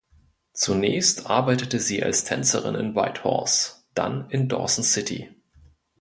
Zunächst 0.53 1.29
arbeitete 1.29 1.79
sie 1.79 2.01
als 2.01 2.23
Tänzerin 2.23 2.73
in 2.73 2.95
Whitehorse, 2.95 3.83
dann 3.93 4.27
in 4.31 4.49
Dawson 4.49 4.83
City. 4.83 5.29